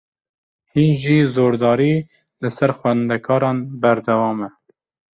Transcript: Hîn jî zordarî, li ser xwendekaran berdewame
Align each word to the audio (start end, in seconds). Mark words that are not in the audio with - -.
Hîn 0.73 0.91
jî 1.01 1.17
zordarî, 1.35 1.95
li 2.41 2.49
ser 2.57 2.71
xwendekaran 2.79 3.57
berdewame 3.81 4.49